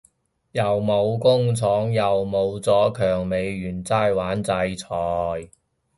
[0.53, 5.51] 又冇工廠又冇咗強美元齋玩制裁